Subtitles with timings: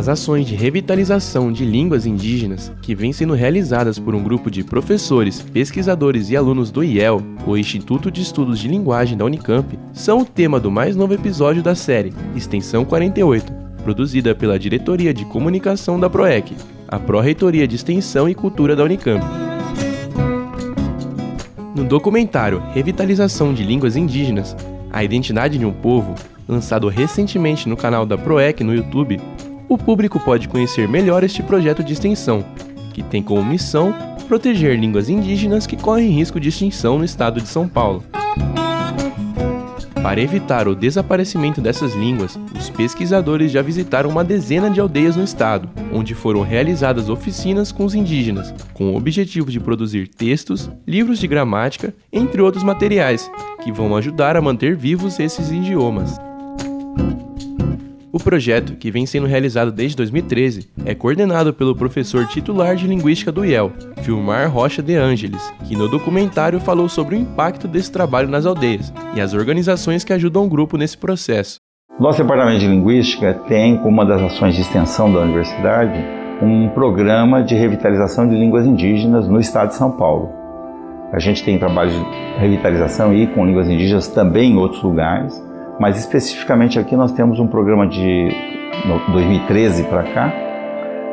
[0.00, 4.64] As ações de revitalização de línguas indígenas, que vêm sendo realizadas por um grupo de
[4.64, 10.20] professores, pesquisadores e alunos do IEL, o Instituto de Estudos de Linguagem da Unicamp, são
[10.20, 13.52] o tema do mais novo episódio da série Extensão 48,
[13.84, 16.56] produzida pela Diretoria de Comunicação da PROEC,
[16.88, 19.22] a Pró-Reitoria de Extensão e Cultura da Unicamp.
[21.76, 24.56] No documentário Revitalização de Línguas Indígenas,
[24.90, 26.14] a identidade de um povo,
[26.48, 29.20] lançado recentemente no canal da PROEC no YouTube,
[29.70, 32.44] o público pode conhecer melhor este projeto de extensão,
[32.92, 33.94] que tem como missão
[34.26, 38.02] proteger línguas indígenas que correm risco de extinção no estado de São Paulo.
[40.02, 45.22] Para evitar o desaparecimento dessas línguas, os pesquisadores já visitaram uma dezena de aldeias no
[45.22, 51.20] estado, onde foram realizadas oficinas com os indígenas, com o objetivo de produzir textos, livros
[51.20, 53.30] de gramática, entre outros materiais,
[53.62, 56.18] que vão ajudar a manter vivos esses idiomas.
[58.12, 63.30] O projeto, que vem sendo realizado desde 2013, é coordenado pelo professor titular de Linguística
[63.30, 63.70] do IEL,
[64.02, 68.92] Filmar Rocha de Ângeles, que no documentário falou sobre o impacto desse trabalho nas aldeias
[69.14, 71.60] e as organizações que ajudam o grupo nesse processo.
[72.00, 76.04] Nosso departamento de Linguística tem como uma das ações de extensão da universidade
[76.42, 80.30] um programa de revitalização de línguas indígenas no estado de São Paulo.
[81.12, 85.40] A gente tem trabalho de revitalização e com línguas indígenas também em outros lugares,
[85.80, 88.28] mas especificamente aqui nós temos um programa de
[89.10, 90.32] 2013 para cá,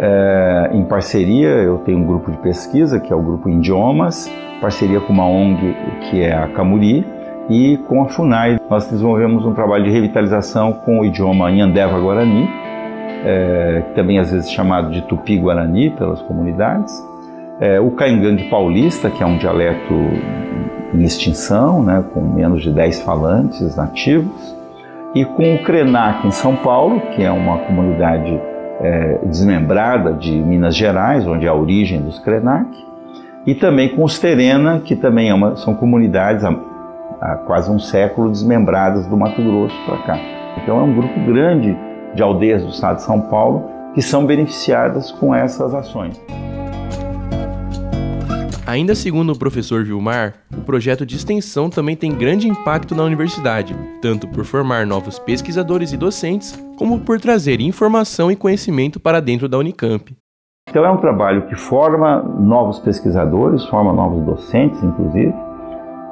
[0.00, 5.00] é, em parceria, eu tenho um grupo de pesquisa, que é o Grupo Idiomas, parceria
[5.00, 7.04] com uma ONG, que é a Camuri,
[7.48, 8.60] e com a FUNAI.
[8.70, 12.48] Nós desenvolvemos um trabalho de revitalização com o idioma Nhandeva Guarani,
[13.24, 16.92] é, também às vezes chamado de Tupi-Guarani pelas comunidades.
[17.60, 19.94] É, o Caingangue Paulista, que é um dialeto
[20.94, 24.56] em extinção, né, com menos de 10 falantes nativos,
[25.14, 28.40] e com o Krenak em São Paulo, que é uma comunidade
[28.80, 32.68] é, desmembrada de Minas Gerais, onde é a origem dos Krenak,
[33.46, 36.54] e também com os Terena, que também é uma, são comunidades há,
[37.20, 40.18] há quase um século desmembradas do Mato Grosso para cá.
[40.62, 41.76] Então é um grupo grande
[42.14, 46.20] de aldeias do estado de São Paulo que são beneficiadas com essas ações.
[48.68, 53.74] Ainda segundo o professor Vilmar, o projeto de extensão também tem grande impacto na universidade,
[54.02, 59.48] tanto por formar novos pesquisadores e docentes, como por trazer informação e conhecimento para dentro
[59.48, 60.14] da Unicamp.
[60.68, 65.32] Então é um trabalho que forma novos pesquisadores, forma novos docentes, inclusive,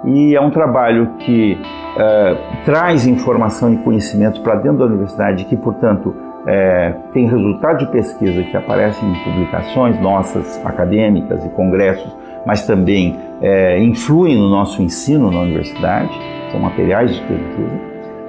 [0.06, 5.58] e é um trabalho que uh, traz informação e conhecimento para dentro da universidade, que,
[5.58, 6.16] portanto,
[6.46, 12.10] é, tem resultado de pesquisa que aparecem em publicações nossas acadêmicas e congressos
[12.46, 16.10] mas também é, influem no nosso ensino na universidade,
[16.50, 17.80] são materiais de pesquisa.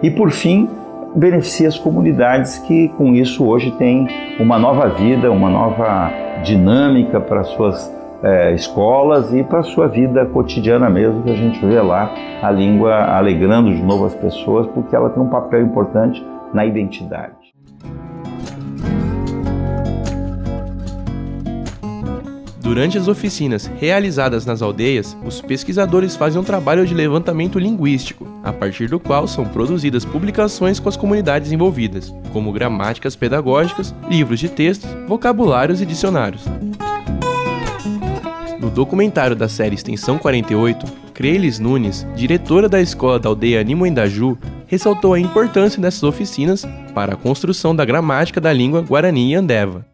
[0.01, 0.67] E, por fim,
[1.15, 4.07] beneficia as comunidades que, com isso, hoje têm
[4.39, 6.11] uma nova vida, uma nova
[6.43, 11.63] dinâmica para suas é, escolas e para a sua vida cotidiana mesmo, que a gente
[11.65, 12.11] vê lá
[12.41, 17.36] a língua alegrando de novo as pessoas, porque ela tem um papel importante na identidade.
[22.67, 28.51] Durante as oficinas realizadas nas aldeias, os pesquisadores fazem um trabalho de levantamento linguístico, a
[28.51, 34.49] partir do qual são produzidas publicações com as comunidades envolvidas, como gramáticas pedagógicas, livros de
[34.49, 36.43] textos, vocabulários e dicionários.
[38.59, 45.13] No documentário da série Extensão 48, Creles Nunes, diretora da escola da aldeia Nimoendaju, ressaltou
[45.13, 49.85] a importância dessas oficinas para a construção da gramática da língua Guarani e Andeva.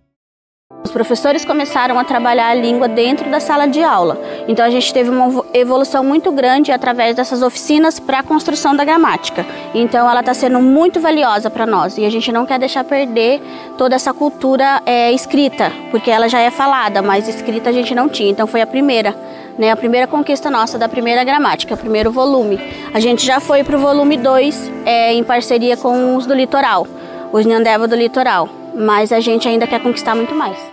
[0.93, 4.21] Professores começaram a trabalhar a língua dentro da sala de aula.
[4.47, 8.85] Então a gente teve uma evolução muito grande através dessas oficinas para a construção da
[8.85, 9.43] gramática.
[9.73, 13.41] Então ela está sendo muito valiosa para nós e a gente não quer deixar perder
[13.75, 18.07] toda essa cultura é, escrita, porque ela já é falada, mas escrita a gente não
[18.07, 18.29] tinha.
[18.29, 19.15] Então foi a primeira,
[19.57, 22.59] né, a primeira conquista nossa da primeira gramática, o primeiro volume.
[22.93, 26.85] A gente já foi para o volume 2 é, em parceria com os do litoral,
[27.31, 30.72] os Nhandeva do litoral, mas a gente ainda quer conquistar muito mais.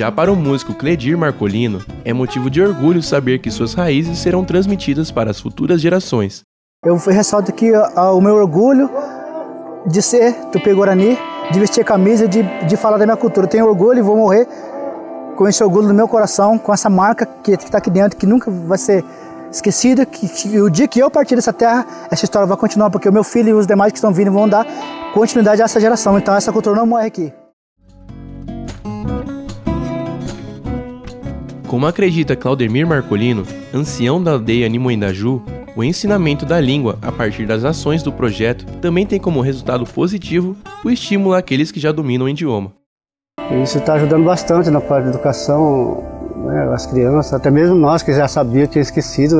[0.00, 4.42] Já para o músico Cledir Marcolino, é motivo de orgulho saber que suas raízes serão
[4.42, 6.40] transmitidas para as futuras gerações.
[6.82, 8.88] Eu ressalto aqui o meu orgulho
[9.86, 11.18] de ser tupi-guarani,
[11.52, 13.44] de vestir camisa, de, de falar da minha cultura.
[13.44, 14.48] Eu tenho orgulho e vou morrer
[15.36, 18.50] com esse orgulho no meu coração, com essa marca que está aqui dentro, que nunca
[18.50, 19.04] vai ser
[19.52, 23.06] esquecida, que, que, o dia que eu partir dessa terra, essa história vai continuar, porque
[23.06, 24.66] o meu filho e os demais que estão vindo vão dar
[25.12, 26.16] continuidade a essa geração.
[26.16, 27.39] Então essa cultura não morre aqui.
[31.70, 35.40] Como acredita Claudemir Marcolino, ancião da aldeia Nimoendaju,
[35.76, 40.56] o ensinamento da língua a partir das ações do projeto também tem como resultado positivo
[40.84, 42.72] o estímulo àqueles que já dominam o idioma.
[43.62, 46.02] Isso está ajudando bastante na parte da educação,
[46.38, 49.36] né, as crianças, até mesmo nós que já sabia, tinha esquecido,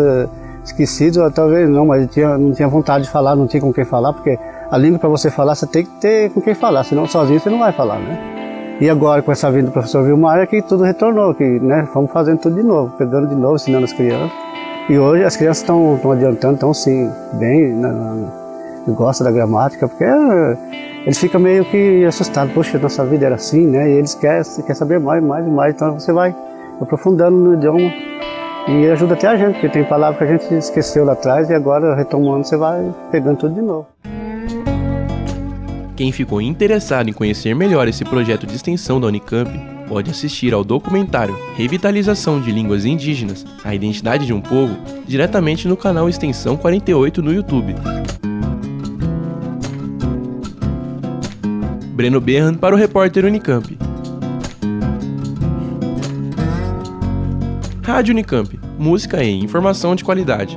[0.62, 4.12] esquecido talvez não, mas tinha, não tinha vontade de falar, não tinha com quem falar,
[4.12, 4.38] porque
[4.70, 7.50] a língua para você falar você tem que ter com quem falar, senão sozinho você
[7.50, 8.49] não vai falar, né?
[8.80, 12.10] E agora, com essa vinda do professor Vilmar, é que tudo retornou, que né, fomos
[12.10, 14.32] fazendo tudo de novo, pegando de novo, ensinando as crianças.
[14.88, 17.92] E hoje as crianças estão adiantando, estão sim, bem, né,
[18.88, 20.56] gostam da gramática, porque é,
[21.04, 23.90] eles ficam meio que assustados, poxa, nossa vida era assim, né?
[23.90, 26.34] E eles querem, querem saber mais, mais e mais, então você vai
[26.80, 27.92] aprofundando no idioma
[28.66, 31.54] e ajuda até a gente, porque tem palavras que a gente esqueceu lá atrás e
[31.54, 33.86] agora retomando você vai pegando tudo de novo.
[36.00, 39.50] Quem ficou interessado em conhecer melhor esse projeto de extensão da Unicamp
[39.86, 45.76] pode assistir ao documentário Revitalização de Línguas Indígenas: A Identidade de um Povo diretamente no
[45.76, 47.74] canal Extensão 48 no YouTube.
[51.92, 53.76] Breno Berran para o repórter Unicamp.
[57.82, 60.56] Rádio Unicamp, música e informação de qualidade.